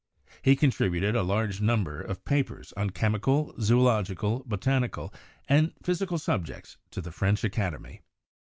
He 0.41 0.55
contributed 0.55 1.15
a 1.15 1.21
large 1.21 1.61
number 1.61 2.01
of 2.01 2.25
papers 2.25 2.73
on 2.75 2.89
chemical, 2.89 3.53
zoological, 3.61 4.43
botani 4.45 4.91
cal, 4.91 5.13
and 5.47 5.73
physical 5.83 6.17
subjects 6.17 6.77
to 6.89 7.01
the 7.01 7.11
French 7.11 7.43
Academy. 7.43 8.01